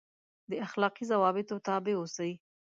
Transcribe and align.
دا 0.49 0.55
اخلاقي 0.67 1.03
ضوابطو 1.11 1.55
تابع 1.67 1.93
اوسي. 1.99 2.31